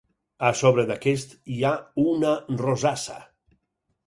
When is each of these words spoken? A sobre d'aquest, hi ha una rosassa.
A 0.47 0.49
sobre 0.61 0.85
d'aquest, 0.91 1.35
hi 1.57 1.57
ha 1.67 1.75
una 2.05 2.33
rosassa. 2.63 3.21